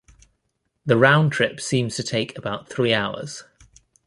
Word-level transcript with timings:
The 0.83 0.97
round 0.97 1.31
trip 1.31 1.61
seems 1.61 1.95
to 1.97 2.01
take 2.01 2.35
about 2.35 2.67
three 2.67 2.91
hours. 2.91 3.43